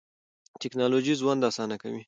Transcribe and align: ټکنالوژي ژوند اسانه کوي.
ټکنالوژي 0.61 1.13
ژوند 1.21 1.41
اسانه 1.49 1.75
کوي. 1.81 1.99